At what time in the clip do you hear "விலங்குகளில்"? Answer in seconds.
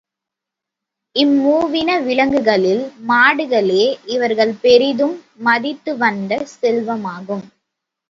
1.99-2.81